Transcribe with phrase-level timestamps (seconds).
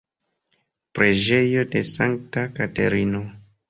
[0.99, 3.27] Preĝejo de Sankta Katerino.